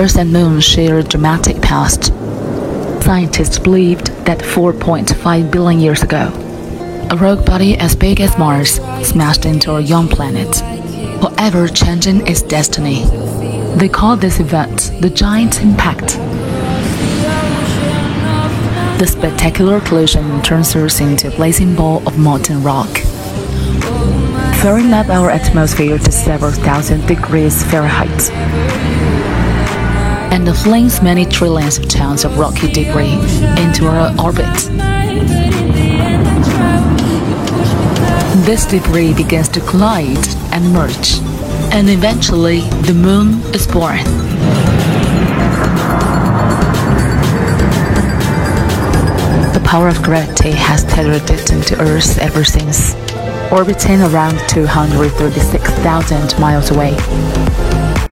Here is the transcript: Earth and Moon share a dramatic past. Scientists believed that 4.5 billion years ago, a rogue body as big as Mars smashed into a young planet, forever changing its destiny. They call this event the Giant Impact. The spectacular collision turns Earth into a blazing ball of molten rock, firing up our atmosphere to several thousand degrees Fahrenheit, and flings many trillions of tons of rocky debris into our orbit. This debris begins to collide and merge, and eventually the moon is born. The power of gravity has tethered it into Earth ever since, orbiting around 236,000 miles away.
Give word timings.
Earth 0.00 0.16
and 0.16 0.32
Moon 0.32 0.60
share 0.60 1.00
a 1.00 1.02
dramatic 1.02 1.60
past. 1.60 2.04
Scientists 3.04 3.58
believed 3.58 4.06
that 4.24 4.38
4.5 4.38 5.50
billion 5.50 5.78
years 5.78 6.02
ago, 6.02 6.32
a 7.10 7.16
rogue 7.18 7.44
body 7.44 7.76
as 7.76 7.94
big 7.94 8.18
as 8.22 8.38
Mars 8.38 8.76
smashed 9.06 9.44
into 9.44 9.74
a 9.74 9.80
young 9.82 10.08
planet, 10.08 10.56
forever 11.20 11.68
changing 11.68 12.26
its 12.26 12.40
destiny. 12.40 13.04
They 13.76 13.90
call 13.90 14.16
this 14.16 14.40
event 14.40 14.90
the 15.00 15.10
Giant 15.10 15.60
Impact. 15.60 16.16
The 18.98 19.06
spectacular 19.06 19.80
collision 19.80 20.40
turns 20.40 20.74
Earth 20.74 21.02
into 21.02 21.28
a 21.28 21.36
blazing 21.36 21.76
ball 21.76 21.98
of 22.08 22.16
molten 22.16 22.62
rock, 22.62 22.88
firing 24.62 24.94
up 24.94 25.10
our 25.10 25.28
atmosphere 25.28 25.98
to 25.98 26.10
several 26.10 26.52
thousand 26.52 27.06
degrees 27.06 27.62
Fahrenheit, 27.70 28.30
and 30.32 30.56
flings 30.56 31.02
many 31.02 31.24
trillions 31.24 31.78
of 31.78 31.88
tons 31.88 32.24
of 32.24 32.38
rocky 32.38 32.70
debris 32.72 33.12
into 33.62 33.86
our 33.86 34.14
orbit. 34.20 34.46
This 38.46 38.64
debris 38.64 39.14
begins 39.14 39.48
to 39.50 39.60
collide 39.60 40.26
and 40.52 40.72
merge, 40.72 41.18
and 41.72 41.88
eventually 41.90 42.60
the 42.82 42.94
moon 42.94 43.40
is 43.54 43.66
born. 43.66 44.02
The 49.52 49.60
power 49.64 49.88
of 49.88 50.02
gravity 50.02 50.52
has 50.52 50.84
tethered 50.84 51.28
it 51.30 51.50
into 51.52 51.80
Earth 51.80 52.18
ever 52.18 52.44
since, 52.44 52.94
orbiting 53.52 54.00
around 54.00 54.38
236,000 54.48 56.38
miles 56.40 56.70
away. 56.70 56.96